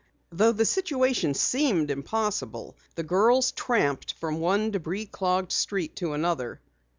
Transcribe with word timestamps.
Though 0.31 0.51
the 0.51 0.65
situation 0.65 1.35
seemed 1.35 1.91
impossible, 1.91 2.75
the 2.95 3.03
girls 3.03 3.51
tramped 3.51 4.13
from 4.15 4.39
one 4.39 4.71
debris 4.71 5.05
clogged 5.05 5.51
street 5.51 5.95
to 5.97 6.13
another. 6.13 6.59